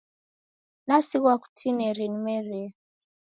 Nasighwa 0.87 1.33
kutineri 1.41 2.03
nimerie 2.11 2.67